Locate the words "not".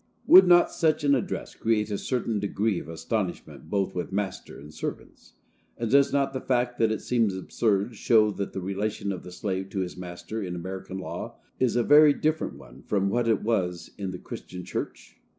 0.47-0.71, 6.11-6.33